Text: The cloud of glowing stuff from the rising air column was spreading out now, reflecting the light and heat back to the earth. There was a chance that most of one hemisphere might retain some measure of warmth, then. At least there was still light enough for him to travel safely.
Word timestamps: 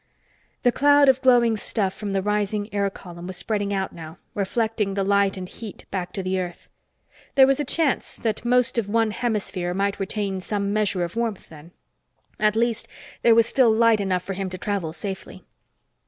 The 0.63 0.71
cloud 0.71 1.09
of 1.09 1.21
glowing 1.21 1.55
stuff 1.57 1.93
from 1.93 2.13
the 2.13 2.23
rising 2.23 2.73
air 2.73 2.89
column 2.89 3.27
was 3.27 3.37
spreading 3.37 3.71
out 3.71 3.93
now, 3.93 4.17
reflecting 4.33 4.95
the 4.95 5.03
light 5.03 5.37
and 5.37 5.47
heat 5.47 5.85
back 5.91 6.11
to 6.13 6.23
the 6.23 6.39
earth. 6.39 6.67
There 7.35 7.45
was 7.45 7.59
a 7.59 7.63
chance 7.63 8.15
that 8.15 8.43
most 8.43 8.79
of 8.79 8.89
one 8.89 9.11
hemisphere 9.11 9.75
might 9.75 9.99
retain 9.99 10.41
some 10.41 10.73
measure 10.73 11.03
of 11.03 11.15
warmth, 11.15 11.49
then. 11.49 11.69
At 12.39 12.55
least 12.55 12.87
there 13.21 13.35
was 13.35 13.45
still 13.45 13.69
light 13.71 13.99
enough 14.01 14.23
for 14.23 14.33
him 14.33 14.49
to 14.49 14.57
travel 14.57 14.91
safely. 14.91 15.45